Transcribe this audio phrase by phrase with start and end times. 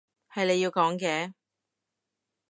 [0.33, 1.31] 係你要講嘅